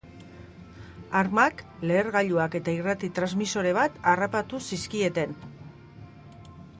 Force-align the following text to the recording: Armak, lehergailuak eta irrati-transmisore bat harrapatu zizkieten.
Armak, 1.17 1.59
lehergailuak 1.91 2.57
eta 2.61 2.73
irrati-transmisore 2.77 3.73
bat 3.81 3.99
harrapatu 4.13 4.63
zizkieten. 4.71 5.37